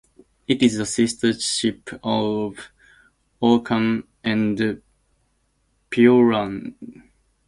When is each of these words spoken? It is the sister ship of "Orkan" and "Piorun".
It 0.47 0.63
is 0.63 0.77
the 0.77 0.85
sister 0.87 1.31
ship 1.33 1.91
of 2.01 2.71
"Orkan" 3.39 4.03
and 4.23 4.81
"Piorun". 5.91 6.73